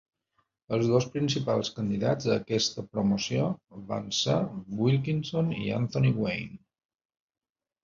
Els 0.77 0.85
dos 0.91 1.03
principals 1.15 1.69
candidats 1.79 2.29
a 2.29 2.31
aquesta 2.37 2.85
promoció 2.95 3.51
van 3.93 4.09
ser 4.21 4.39
Wilkinson 4.81 5.55
i 5.61 5.71
Anthony 5.79 6.11
Wayne. 6.25 6.61